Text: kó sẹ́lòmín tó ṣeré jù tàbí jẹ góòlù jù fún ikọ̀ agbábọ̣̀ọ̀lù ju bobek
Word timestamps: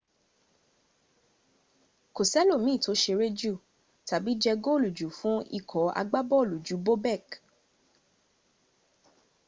kó 2.15 2.21
sẹ́lòmín 2.31 2.77
tó 2.83 2.91
ṣeré 3.01 3.27
jù 3.39 3.53
tàbí 4.07 4.31
jẹ 4.41 4.53
góòlù 4.63 4.87
jù 4.97 5.07
fún 5.17 5.37
ikọ̀ 5.57 5.93
agbábọ̣̀ọ̀lù 5.99 6.55
ju 6.65 6.75
bobek 6.85 7.25